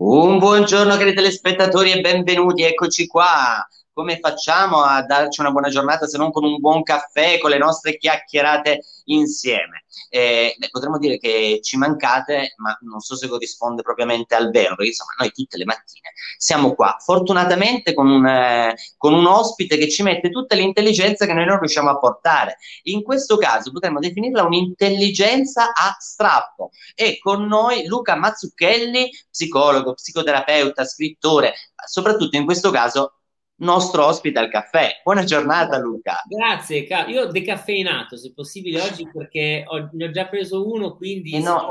[0.00, 3.66] Un buongiorno cari telespettatori e benvenuti, eccoci qua.
[3.98, 7.58] Come facciamo a darci una buona giornata se non con un buon caffè, con le
[7.58, 9.86] nostre chiacchierate insieme?
[10.08, 15.14] Eh, potremmo dire che ci mancate, ma non so se corrisponde propriamente al vero, insomma
[15.18, 20.04] noi tutte le mattine siamo qua, fortunatamente con un, eh, con un ospite che ci
[20.04, 22.58] mette tutte le intelligenze che noi non riusciamo a portare.
[22.84, 26.70] In questo caso potremmo definirla un'intelligenza a strappo.
[26.94, 33.17] E con noi Luca Mazzucchelli, psicologo, psicoterapeuta, scrittore, soprattutto in questo caso
[33.58, 35.00] nostro ospite al caffè.
[35.02, 36.22] Buona giornata Luca.
[36.26, 41.32] Grazie, io ho decaffeinato se possibile oggi perché ho, ne ho già preso uno, quindi...
[41.32, 41.66] Eh no,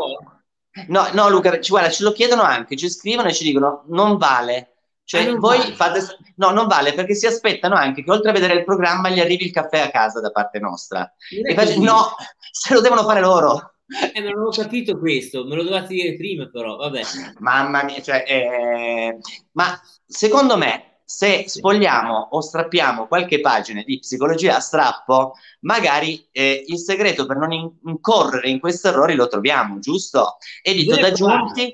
[0.88, 4.18] no, no, Luca, ci, guarda, ce lo chiedono anche, ci scrivono e ci dicono non
[4.18, 4.72] vale.
[5.04, 5.74] Cioè, ah, voi vale.
[5.74, 6.00] fate...
[6.36, 9.46] No, non vale perché si aspettano anche che oltre a vedere il programma gli arrivi
[9.46, 11.12] il caffè a casa da parte nostra.
[11.56, 12.16] Faccio, no,
[12.52, 13.74] se lo devono fare loro.
[14.14, 17.02] Eh, non ho capito questo, me lo dovete dire prima però, vabbè.
[17.40, 19.18] Mamma mia, cioè, eh...
[19.54, 26.66] ma secondo me se spogliamo o strappiamo qualche pagina di psicologia a strappo, magari eh,
[26.67, 27.53] il segreto per non
[27.86, 30.35] incorrere in questi errori lo troviamo, giusto?
[30.61, 31.73] Edito da Giunti.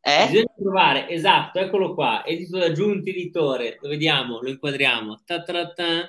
[0.00, 0.26] Eh?
[0.28, 5.22] Bisogna trovare, esatto, eccolo qua, edito da Giunti editore, lo vediamo, lo inquadriamo.
[5.24, 6.08] Ta ta ta,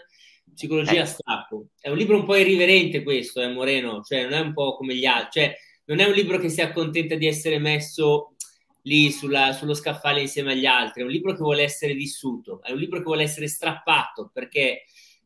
[0.53, 0.99] psicologia eh.
[0.99, 1.69] a strappo.
[1.79, 4.93] È un libro un po' irriverente questo, eh, Moreno, cioè non è un po' come
[4.93, 8.35] gli altri, cioè non è un libro che si accontenta di essere messo
[8.83, 12.71] lì sulla, sullo scaffale insieme agli altri, è un libro che vuole essere vissuto, è
[12.71, 14.83] un libro che vuole essere strappato perché,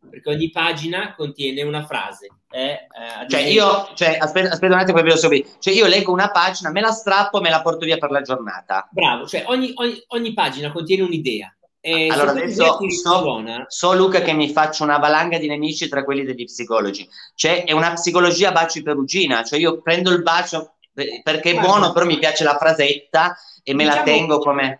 [0.09, 2.27] perché ogni pagina contiene una frase.
[2.49, 5.49] Eh, eh, cioè io, cioè, aspetta, aspetta un attimo poi subito.
[5.59, 8.87] Cioè io leggo una pagina, me la strappo, me la porto via per la giornata.
[8.91, 11.55] Bravo, cioè ogni, ogni, ogni pagina contiene un'idea.
[11.85, 16.23] Eh, allora adesso so, so, Luca che mi faccio una valanga di nemici tra quelli
[16.23, 17.05] degli psicologi.
[17.35, 22.05] Cioè è una psicologia baci perugina, cioè io prendo il bacio perché è buono, però
[22.05, 24.79] mi piace la frasetta e me diciamo, la tengo come...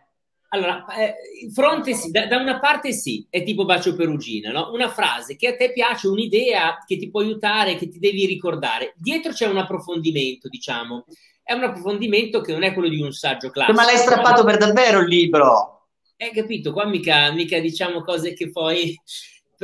[0.50, 1.16] Allora, eh,
[1.52, 4.70] fronte sì, da, da, una parte sì, è tipo bacio perugina, no?
[4.72, 8.94] Una frase che a te piace, un'idea che ti può aiutare, che ti devi ricordare.
[8.96, 11.06] Dietro c'è un approfondimento, diciamo.
[11.42, 13.76] È un approfondimento che non è quello di un saggio classico.
[13.76, 15.88] Ma l'hai strappato per davvero il libro?
[16.18, 16.72] Hai capito?
[16.72, 18.96] Qua mica, mica diciamo cose che poi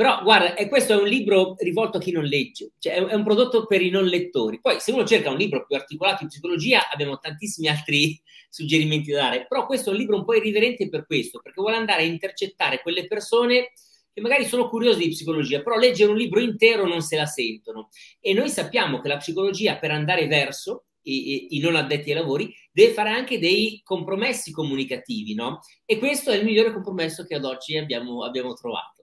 [0.00, 3.22] però guarda, e questo è un libro rivolto a chi non legge, cioè è un
[3.22, 4.58] prodotto per i non lettori.
[4.58, 8.18] Poi se uno cerca un libro più articolato in psicologia abbiamo tantissimi altri
[8.48, 11.76] suggerimenti da dare, però questo è un libro un po' irriverente per questo, perché vuole
[11.76, 13.72] andare a intercettare quelle persone
[14.10, 17.90] che magari sono curiose di psicologia, però leggere un libro intero non se la sentono.
[18.20, 22.50] E noi sappiamo che la psicologia per andare verso i, i, non addetti ai lavori,
[22.72, 25.60] deve fare anche dei compromessi comunicativi, no?
[25.84, 28.99] E questo è il migliore compromesso che ad oggi abbiamo, abbiamo trovato.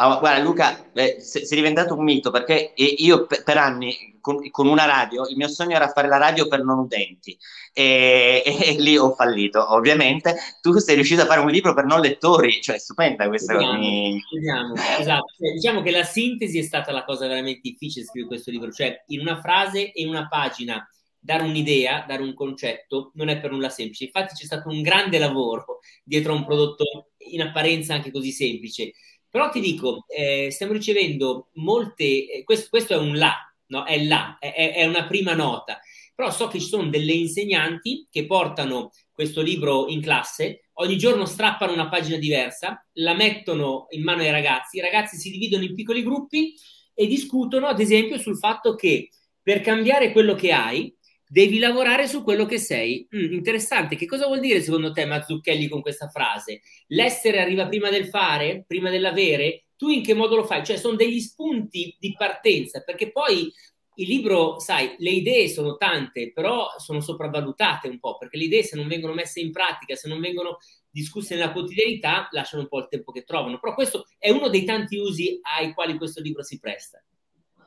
[0.00, 4.68] Ah, guarda Luca, eh, sei, diventato un mito perché io per, per anni con, con,
[4.68, 7.36] una radio, il mio sogno era fare la radio per non udenti
[7.72, 10.36] e, e, e, lì ho fallito ovviamente.
[10.60, 13.76] Tu sei riuscito a fare un libro per non lettori, cioè stupenda questa cosa.
[13.76, 15.34] Vediamo, esatto.
[15.36, 18.70] Cioè, diciamo che la sintesi è stata la cosa veramente difficile di scrivere questo libro,
[18.70, 20.88] cioè in una frase e in una pagina
[21.18, 24.04] dare un'idea, dare un concetto, non è per nulla semplice.
[24.04, 28.92] Infatti c'è stato un grande lavoro dietro a un prodotto in apparenza anche così semplice
[29.30, 33.34] però ti dico, eh, stiamo ricevendo molte, eh, questo, questo, è un là,
[33.66, 33.84] no?
[33.84, 35.80] è là, è, è, una prima nota.
[36.14, 41.26] Però so che ci sono delle insegnanti che portano questo libro in classe, ogni giorno
[41.26, 45.74] strappano una pagina diversa, la mettono in mano ai ragazzi, i ragazzi si dividono in
[45.74, 46.54] piccoli gruppi
[46.94, 50.94] e discutono, ad esempio, sul fatto che per cambiare quello che hai,
[51.28, 53.06] devi lavorare su quello che sei.
[53.14, 56.62] Mm, interessante, che cosa vuol dire secondo te Mazzucchelli con questa frase?
[56.88, 59.66] L'essere arriva prima del fare, prima dell'avere?
[59.76, 60.64] Tu in che modo lo fai?
[60.64, 63.52] Cioè sono degli spunti di partenza, perché poi
[63.98, 68.62] il libro, sai, le idee sono tante, però sono sopravvalutate un po', perché le idee
[68.62, 70.58] se non vengono messe in pratica, se non vengono
[70.88, 73.58] discusse nella quotidianità, lasciano un po' il tempo che trovano.
[73.58, 77.02] Però questo è uno dei tanti usi ai quali questo libro si presta.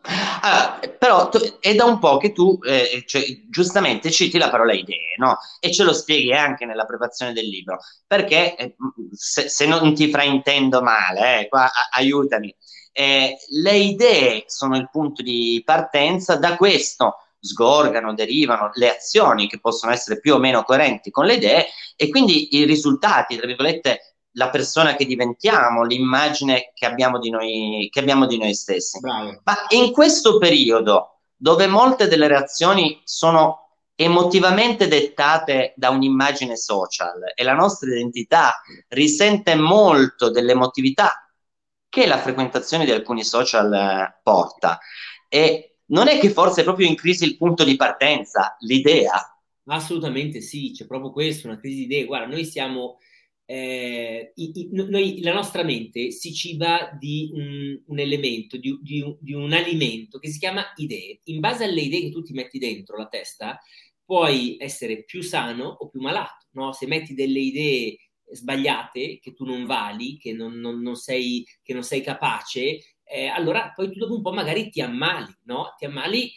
[0.03, 4.73] Ah, però tu, è da un po' che tu eh, cioè, giustamente citi la parola
[4.73, 5.37] idee, no?
[5.59, 7.77] E ce lo spieghi anche nella preparazione del libro,
[8.07, 8.75] perché eh,
[9.11, 12.53] se, se, non ti fraintendo male, eh, qua, a, aiutami,
[12.91, 19.59] eh, le idee sono il punto di partenza, da questo sgorgano, derivano le azioni che
[19.59, 24.10] possono essere più o meno coerenti con le idee e quindi i risultati, tra virgolette,
[24.33, 28.99] la persona che diventiamo, l'immagine che abbiamo di noi, che abbiamo di noi stessi.
[28.99, 29.41] Bravo.
[29.43, 33.57] Ma in questo periodo, dove molte delle reazioni sono
[33.95, 41.29] emotivamente dettate da un'immagine social e la nostra identità risente molto dell'emotività
[41.87, 44.79] che la frequentazione di alcuni social eh, porta.
[45.27, 49.31] E non è che forse è proprio in crisi il punto di partenza, l'idea,
[49.65, 52.05] Assolutamente sì, c'è proprio questo, una crisi di idee.
[52.05, 52.97] Guarda, noi siamo,
[53.53, 59.03] eh, i, i, noi, la nostra mente si ciba di un, un elemento, di, di,
[59.19, 61.19] di, un alimento che si chiama idee.
[61.25, 63.59] In base alle idee che tu ti metti dentro la testa,
[64.05, 66.45] puoi essere più sano o più malato.
[66.51, 66.71] No?
[66.71, 67.97] Se metti delle idee
[68.31, 73.25] sbagliate, che tu non vali, che non, non, non, sei, che non sei, capace, eh,
[73.25, 75.75] allora poi tu dopo un po' magari ti ammali, no?
[75.77, 76.31] Ti ammali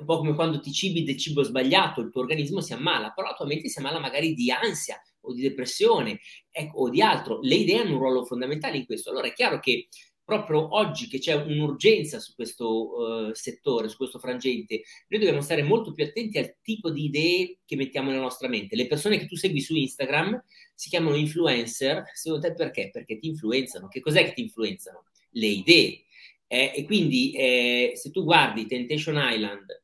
[0.00, 3.28] un po' come quando ti cibi del cibo sbagliato, il tuo organismo si ammala, però
[3.28, 7.40] la tua mente si ammala magari di ansia o di depressione ecco, o di altro.
[7.40, 9.10] Le idee hanno un ruolo fondamentale in questo.
[9.10, 9.88] Allora è chiaro che
[10.24, 15.62] proprio oggi che c'è un'urgenza su questo uh, settore, su questo frangente, noi dobbiamo stare
[15.62, 18.74] molto più attenti al tipo di idee che mettiamo nella nostra mente.
[18.74, 20.42] Le persone che tu segui su Instagram
[20.74, 22.90] si chiamano influencer, secondo te perché?
[22.90, 23.88] Perché ti influenzano.
[23.88, 25.04] Che cos'è che ti influenzano?
[25.30, 26.04] Le idee.
[26.46, 29.83] Eh, e quindi eh, se tu guardi Temptation Island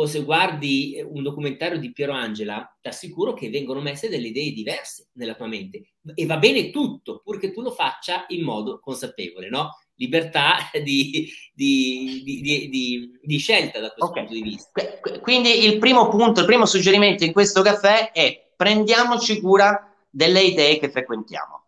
[0.00, 4.28] o se guardi eh, un documentario di Piero Angela, ti assicuro che vengono messe delle
[4.28, 8.78] idee diverse nella tua mente e va bene tutto, purché tu lo faccia in modo
[8.78, 9.70] consapevole, no?
[9.96, 12.22] Libertà di, di,
[12.70, 14.24] di, di scelta da questo okay.
[14.24, 15.20] punto di vista.
[15.20, 20.78] Quindi il primo punto, il primo suggerimento in questo caffè è prendiamoci cura delle idee
[20.78, 21.64] che frequentiamo.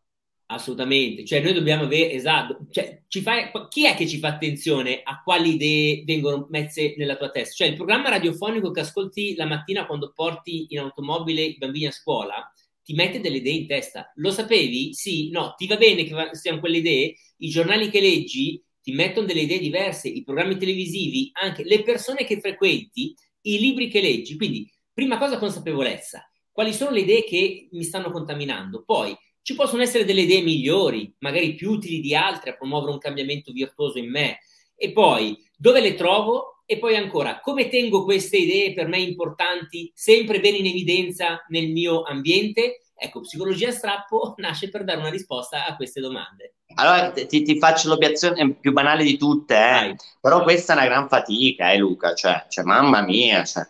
[0.53, 5.23] Assolutamente, cioè noi dobbiamo avere, esatto, cioè, fa, chi è che ci fa attenzione a
[5.23, 7.55] quali idee vengono messe nella tua testa?
[7.55, 11.93] Cioè il programma radiofonico che ascolti la mattina quando porti in automobile i bambini a
[11.93, 12.53] scuola
[12.83, 14.11] ti mette delle idee in testa.
[14.17, 14.93] Lo sapevi?
[14.93, 17.15] Sì, no, ti va bene che siano quelle idee?
[17.37, 22.25] I giornali che leggi ti mettono delle idee diverse, i programmi televisivi, anche le persone
[22.25, 24.37] che frequenti, i libri che leggi.
[24.37, 26.29] Quindi, prima cosa, consapevolezza.
[26.51, 28.83] Quali sono le idee che mi stanno contaminando?
[28.85, 32.99] Poi, ci possono essere delle idee migliori, magari più utili di altre a promuovere un
[32.99, 34.39] cambiamento virtuoso in me.
[34.77, 36.63] E poi, dove le trovo?
[36.67, 41.71] E poi ancora, come tengo queste idee per me importanti sempre bene in evidenza nel
[41.71, 42.83] mio ambiente?
[42.95, 46.55] Ecco, psicologia strappo nasce per dare una risposta a queste domande.
[46.75, 49.97] Allora ti, ti faccio l'obiezione più banale di tutte, eh?
[50.21, 53.45] però questa è una gran fatica, eh Luca, cioè, cioè mamma mia.
[53.45, 53.67] Cioè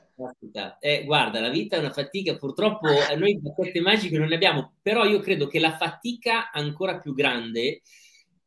[0.80, 5.04] eh, guarda, la vita è una fatica, purtroppo noi bacchette magiche non ne abbiamo, però
[5.04, 7.82] io credo che la fatica ancora più grande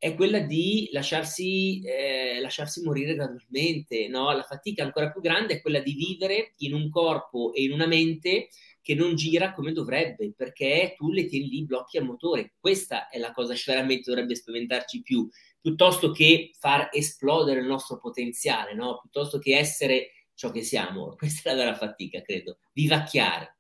[0.04, 4.34] è quella di lasciarsi, eh, lasciarsi morire gradualmente, no?
[4.34, 7.88] La fatica ancora più grande è quella di vivere in un corpo e in una
[7.88, 8.50] mente
[8.82, 12.56] che non gira come dovrebbe, perché tu le tieni lì, blocchi al motore.
[12.60, 15.26] Questa è la cosa che veramente dovrebbe spaventarci più,
[15.62, 19.00] piuttosto che far esplodere il nostro potenziale, no?
[19.00, 20.10] Piuttosto che essere
[20.44, 21.16] ciò che siamo.
[21.18, 23.56] Questa è la vera fatica, credo, vivacchiare.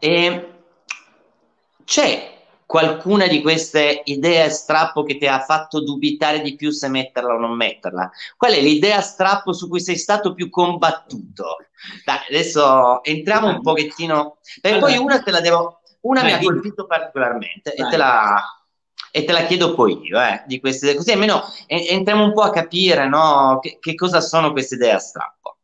[0.00, 0.50] E
[1.84, 2.34] c'è
[2.66, 7.34] qualcuna di queste idee a strappo che ti ha fatto dubitare di più se metterla
[7.34, 8.10] o non metterla?
[8.36, 11.58] Qual è l'idea a strappo su cui sei stato più combattuto?
[12.04, 16.86] Dai, adesso entriamo un pochettino, allora, poi una te la devo, una mi ha colpito
[16.86, 18.42] particolarmente e te la,
[19.12, 22.50] e te la chiedo poi io, eh, di queste così almeno entriamo un po' a
[22.50, 25.55] capire no, che, che cosa sono queste idee a strappo.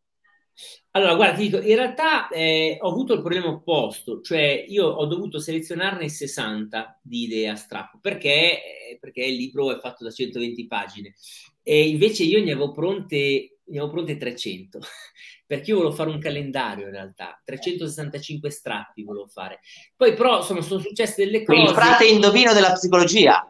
[0.94, 5.06] Allora, guarda, ti dico, in realtà eh, ho avuto il problema opposto, cioè io ho
[5.06, 10.10] dovuto selezionarne 60 di idee a strappo, perché, eh, perché il libro è fatto da
[10.10, 11.14] 120 pagine,
[11.62, 13.16] e invece io ne avevo pronte,
[13.64, 14.80] ne avevo pronte 300,
[15.46, 19.60] perché io volevo fare un calendario in realtà, 365 strappi volevo fare.
[19.96, 21.58] Poi però insomma, sono successe delle cose...
[21.58, 23.46] Il frate indovino della psicologia.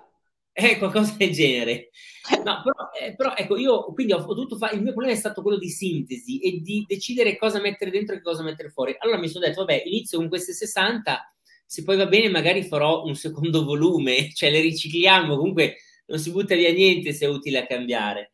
[0.55, 1.91] Eh, qualcosa del genere.
[2.45, 4.77] No, però, eh, però, ecco, io quindi ho, ho dovuto fare.
[4.77, 8.21] Il mio problema è stato quello di sintesi e di decidere cosa mettere dentro e
[8.21, 8.95] cosa mettere fuori.
[8.99, 11.35] Allora mi sono detto, vabbè, inizio con queste 60,
[11.67, 15.37] se poi va bene, magari farò un secondo volume, cioè le ricicliamo.
[15.37, 18.33] Comunque non si butta via niente se è utile a cambiare.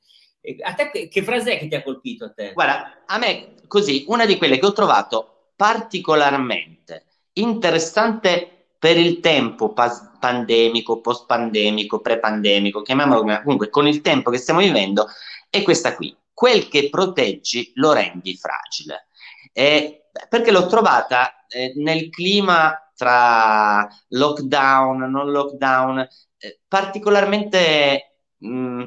[0.63, 2.53] A te che, che frase è che ti ha colpito a te?
[2.53, 9.73] Guarda, a me così, una di quelle che ho trovato particolarmente interessante per il tempo
[9.73, 15.07] pas- pandemico, post-pandemico, pre-pandemico, chiamiamolo come comunque con il tempo che stiamo vivendo,
[15.51, 16.17] è questa qui.
[16.33, 19.09] Quel che proteggi lo rendi fragile.
[19.53, 26.07] Eh, perché l'ho trovata eh, nel clima tra lockdown, non lockdown,
[26.39, 28.83] eh, particolarmente, mh, mm,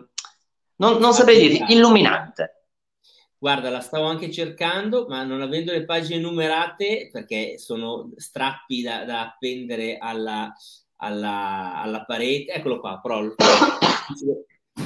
[0.75, 2.65] non, non saprei dire, illuminante.
[3.37, 9.03] Guarda, la stavo anche cercando, ma non avendo le pagine numerate, perché sono strappi da,
[9.03, 10.53] da appendere alla,
[11.01, 12.53] alla, alla, parete.
[12.53, 13.21] Eccolo qua, però.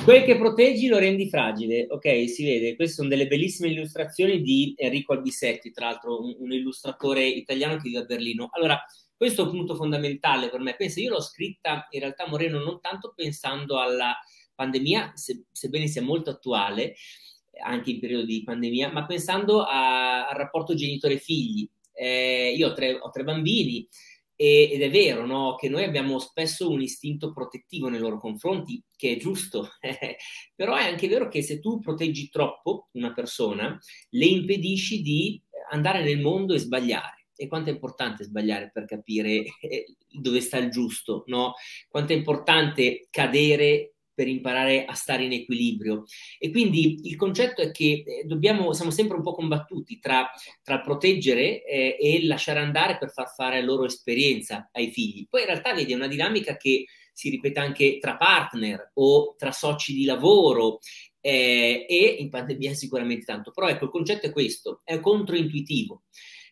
[0.03, 1.85] Quel che proteggi lo rendi fragile.
[1.89, 2.75] Ok, si vede.
[2.75, 7.83] Queste sono delle bellissime illustrazioni di Enrico Albisetti, tra l'altro un, un illustratore italiano che
[7.83, 8.49] vive a Berlino.
[8.51, 8.83] Allora,
[9.15, 10.75] questo è un punto fondamentale per me.
[10.75, 14.15] Pensa, io l'ho scritta in realtà Moreno non tanto pensando alla
[14.53, 16.95] pandemia, se, sebbene sia molto attuale,
[17.63, 21.69] anche in periodo di pandemia, ma pensando a, al rapporto genitore-figli.
[21.93, 23.87] Eh, io ho tre, ho tre bambini
[24.35, 28.81] e, ed è vero no, che noi abbiamo spesso un istinto protettivo nei loro confronti,
[28.95, 29.69] che è giusto,
[30.55, 33.77] però è anche vero che se tu proteggi troppo una persona,
[34.09, 37.27] le impedisci di andare nel mondo e sbagliare.
[37.37, 41.53] E quanto è importante sbagliare per capire eh, dove sta il giusto, no?
[41.89, 46.05] Quanto è importante cadere per imparare a stare in equilibrio.
[46.39, 50.27] E quindi il concetto è che eh, dobbiamo, siamo sempre un po' combattuti tra,
[50.63, 55.27] tra proteggere eh, e lasciare andare per far fare la loro esperienza ai figli.
[55.29, 59.51] Poi in realtà vedi è una dinamica che si ripete anche tra partner o tra
[59.51, 60.79] soci di lavoro
[61.21, 63.51] eh, e in pandemia sicuramente tanto.
[63.51, 66.03] Però ecco, il concetto è questo, è controintuitivo.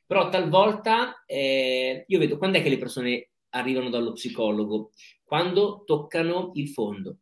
[0.06, 4.92] Però talvolta eh, io vedo quando è che le persone arrivano dallo psicologo?
[5.24, 7.20] Quando toccano il fondo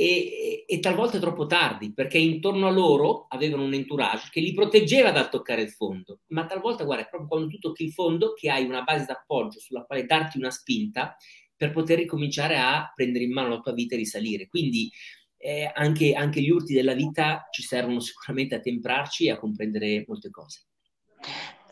[0.00, 5.10] e, e, talvolta troppo tardi perché intorno a loro avevano un entourage che li proteggeva
[5.10, 8.50] dal toccare il fondo, ma talvolta guarda, è proprio quando tu tocchi il fondo che
[8.50, 11.14] hai una base d'appoggio sulla quale darti una spinta
[11.54, 14.48] per poter ricominciare a prendere in mano la tua vita e risalire.
[14.48, 14.90] Quindi
[15.36, 20.04] eh, anche, anche gli urti della vita ci servono sicuramente a temprarci e a comprendere
[20.06, 20.64] molte cose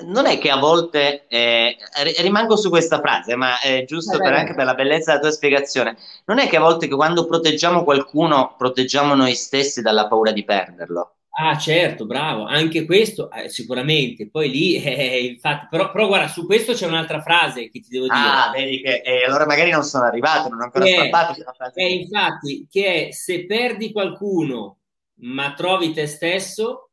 [0.07, 1.77] non è che a volte, eh,
[2.19, 5.33] rimango su questa frase, ma è giusto eh, per, anche per la bellezza della tua
[5.33, 10.33] spiegazione, non è che a volte che quando proteggiamo qualcuno, proteggiamo noi stessi dalla paura
[10.33, 11.15] di perderlo.
[11.41, 14.29] Ah, certo, bravo, anche questo eh, sicuramente.
[14.29, 18.07] Poi lì, eh, infatti, però, però, guarda, su questo c'è un'altra frase che ti devo
[18.07, 18.17] dire.
[18.17, 20.85] Ah, vedi che eh, allora magari non sono arrivato, non ho ancora.
[20.85, 24.79] Eh, infatti, che è se perdi qualcuno
[25.21, 26.88] ma trovi te stesso,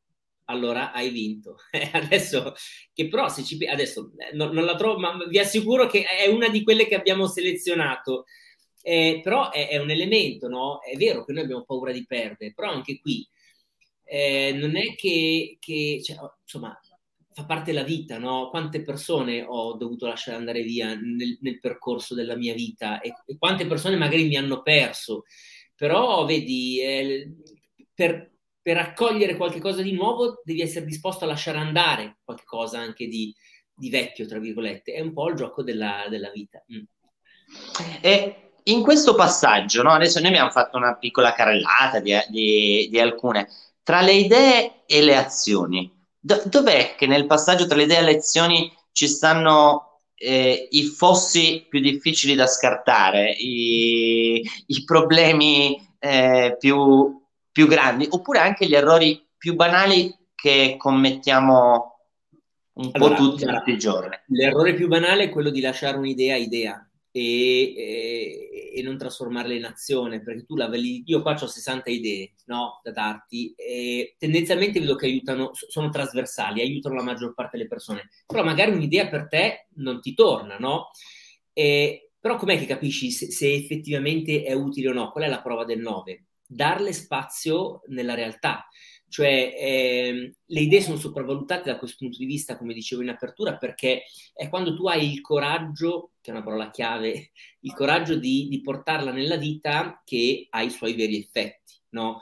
[0.46, 1.58] allora hai vinto.
[1.94, 2.54] adesso,
[2.94, 6.28] che però se ci adesso eh, non, non, la trovo, ma vi assicuro che è
[6.28, 8.26] una di quelle che abbiamo selezionato.
[8.82, 10.80] Eh, però è, è, un elemento, no?
[10.82, 13.28] È vero che noi abbiamo paura di perdere, però anche qui
[14.04, 16.80] eh, non è che, che cioè, oh, insomma,
[17.32, 18.50] fa parte della vita, no?
[18.50, 23.38] Quante persone ho dovuto lasciare andare via nel, nel percorso della mia vita e, e,
[23.38, 25.24] quante persone magari mi hanno perso.
[25.76, 27.36] Però vedi, eh,
[27.94, 28.35] per,
[28.66, 33.32] per accogliere qualcosa di nuovo devi essere disposto a lasciare andare qualcosa anche di,
[33.72, 34.94] di vecchio, tra virgolette.
[34.94, 36.64] È un po' il gioco della, della vita.
[36.74, 36.84] Mm.
[38.02, 39.92] E in questo passaggio, no?
[39.92, 43.48] adesso noi abbiamo fatto una piccola carrellata di, di, di alcune,
[43.84, 48.02] tra le idee e le azioni, do, dov'è che nel passaggio tra le idee e
[48.02, 56.56] le azioni ci stanno eh, i fossi più difficili da scartare, i, i problemi eh,
[56.58, 57.22] più,
[57.56, 62.00] più grandi, oppure anche gli errori più banali che commettiamo
[62.74, 64.14] un allora, po' tutti, tutti i giorni.
[64.28, 69.64] L'errore più banale è quello di lasciare un'idea idea e, e, e non trasformarla in
[69.64, 74.82] azione, perché tu la vali, io qua ho 60 idee no, da darti e tendenzialmente
[74.82, 79.30] vedo che aiutano, sono trasversali, aiutano la maggior parte delle persone, però magari un'idea per
[79.30, 80.90] te non ti torna, no?
[81.54, 85.10] E, però com'è che capisci se, se effettivamente è utile o no?
[85.12, 86.25] Qual è la prova del 9?
[86.48, 88.68] Darle spazio nella realtà.
[89.08, 93.58] Cioè, eh, le idee sono sopravvalutate da questo punto di vista, come dicevo in apertura,
[93.58, 98.48] perché è quando tu hai il coraggio, che è una parola chiave, il coraggio di,
[98.50, 102.20] di portarla nella vita che ha i suoi veri effetti, no?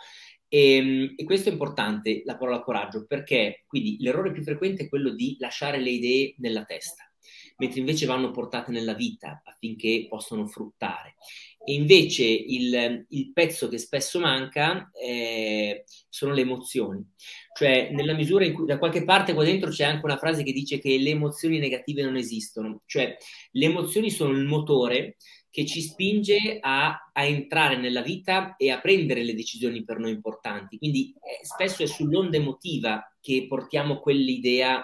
[0.47, 4.89] E, ehm, e, questo è importante, la parola coraggio, perché quindi l'errore più frequente è
[4.89, 7.11] quello di lasciare le idee nella testa,
[7.57, 11.15] mentre invece vanno portate nella vita affinché possano fruttare.
[11.65, 17.05] E invece il, il pezzo che spesso manca eh, sono le emozioni.
[17.55, 20.51] Cioè, nella misura in cui da qualche parte qua dentro c'è anche una frase che
[20.51, 22.81] dice che le emozioni negative non esistono.
[22.85, 23.15] Cioè,
[23.51, 25.15] le emozioni sono il motore
[25.53, 30.09] che ci spinge a, a entrare nella vita e a prendere le decisioni per noi
[30.09, 30.79] importanti.
[30.79, 34.83] Quindi eh, spesso è sull'onda emotiva che portiamo quell'idea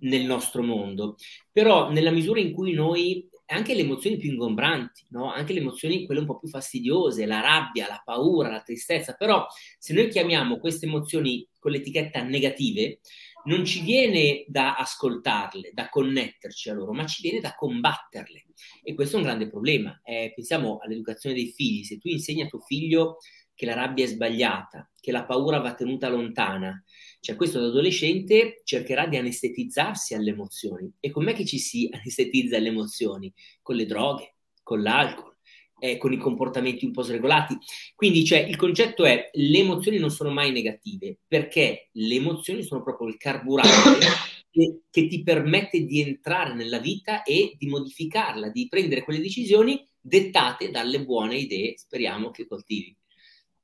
[0.00, 1.16] nel nostro mondo.
[1.52, 5.32] Però nella misura in cui noi anche le emozioni più ingombranti, no?
[5.32, 9.46] anche le emozioni quelle un po' più fastidiose, la rabbia, la paura, la tristezza, però
[9.78, 12.98] se noi chiamiamo queste emozioni con l'etichetta negative,
[13.44, 18.46] non ci viene da ascoltarle, da connetterci a loro, ma ci viene da combatterle.
[18.82, 20.00] E questo è un grande problema.
[20.04, 21.84] Eh, pensiamo all'educazione dei figli.
[21.84, 23.18] Se tu insegni a tuo figlio
[23.54, 26.82] che la rabbia è sbagliata, che la paura va tenuta lontana,
[27.20, 30.92] cioè questo adolescente cercherà di anestetizzarsi alle emozioni.
[31.00, 33.32] E com'è che ci si anestetizza alle emozioni?
[33.62, 35.36] Con le droghe, con l'alcol,
[35.78, 37.56] eh, con i comportamenti un po' sregolati.
[37.94, 42.82] Quindi cioè, il concetto è le emozioni non sono mai negative, perché le emozioni sono
[42.82, 44.06] proprio il carburante
[44.50, 49.84] che, che ti permette di entrare nella vita e di modificarla, di prendere quelle decisioni
[50.00, 52.96] dettate dalle buone idee, speriamo che coltivi.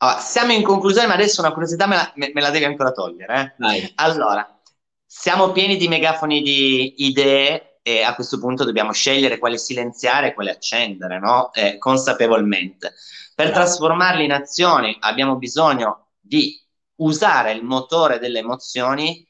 [0.02, 2.90] Allora, siamo in conclusione, ma adesso una curiosità me la, me, me la devi ancora
[2.90, 3.54] togliere.
[3.56, 3.92] Eh?
[3.96, 4.60] Allora,
[5.06, 10.34] siamo pieni di megafoni di idee e a questo punto dobbiamo scegliere quale silenziare e
[10.34, 11.52] quale accendere, no?
[11.52, 12.94] Eh, consapevolmente.
[13.32, 13.52] Per no.
[13.52, 16.60] trasformarli in azioni abbiamo bisogno di
[16.96, 19.24] usare il motore delle emozioni.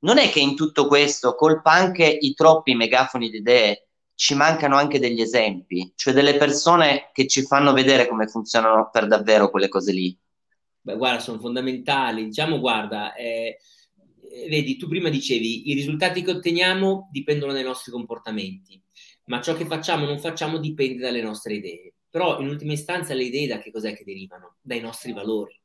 [0.00, 3.87] Non è che in tutto questo colpa anche i troppi megafoni di idee,
[4.18, 9.06] ci mancano anche degli esempi, cioè delle persone che ci fanno vedere come funzionano per
[9.06, 10.18] davvero quelle cose lì.
[10.80, 12.24] Beh, guarda, sono fondamentali.
[12.24, 13.58] Diciamo, guarda, eh,
[14.48, 18.82] vedi, tu prima dicevi, i risultati che otteniamo dipendono dai nostri comportamenti,
[19.26, 21.94] ma ciò che facciamo o non facciamo dipende dalle nostre idee.
[22.10, 24.56] Però in ultima istanza le idee da che cos'è che derivano?
[24.60, 25.56] Dai nostri valori.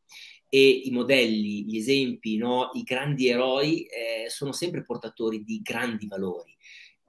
[0.48, 2.70] E i modelli, gli esempi, no?
[2.74, 6.56] i grandi eroi eh, sono sempre portatori di grandi valori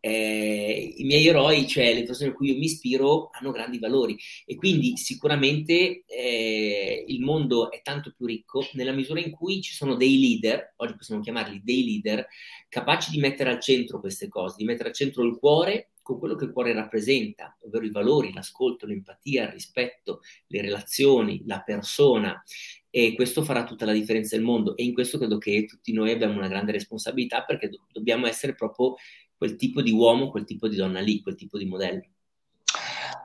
[0.06, 4.18] eh, i miei eroi, cioè le persone a cui io mi ispiro, hanno grandi valori
[4.44, 9.72] e quindi sicuramente eh, il mondo è tanto più ricco nella misura in cui ci
[9.72, 12.26] sono dei leader, oggi possiamo chiamarli dei leader,
[12.68, 16.34] capaci di mettere al centro queste cose, di mettere al centro il cuore con quello
[16.34, 22.44] che il cuore rappresenta, ovvero i valori, l'ascolto, l'empatia, il rispetto, le relazioni, la persona.
[22.90, 24.76] E questo farà tutta la differenza nel mondo.
[24.76, 28.54] E in questo credo che tutti noi abbiamo una grande responsabilità perché do- dobbiamo essere
[28.54, 28.96] proprio
[29.44, 32.02] quel tipo di uomo, quel tipo di donna lì, quel tipo di modello.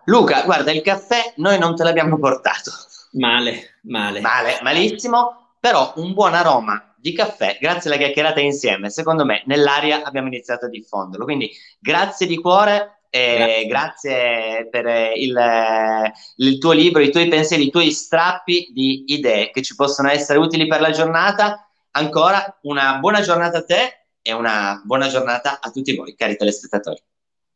[0.04, 2.72] Luca, guarda, il caffè noi non te l'abbiamo portato.
[3.14, 4.20] Male, male.
[4.20, 10.04] Male, malissimo, però un buon aroma di caffè, grazie alla chiacchierata insieme, secondo me nell'aria
[10.04, 11.24] abbiamo iniziato a diffonderlo.
[11.24, 11.50] Quindi
[11.80, 17.72] grazie di cuore e grazie, grazie per il, il, tuo libro, i tuoi pensieri, i
[17.72, 21.66] tuoi strappi di idee che ci possono essere utili per la giornata.
[21.92, 23.99] Ancora una buona giornata a te
[24.30, 27.02] e una buona giornata a tutti voi, cari telespettatori.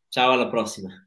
[0.08, 1.03] Ciao, alla prossima.